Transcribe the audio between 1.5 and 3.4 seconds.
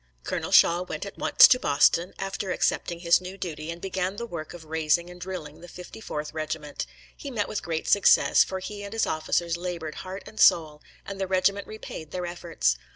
Boston, after accepting his new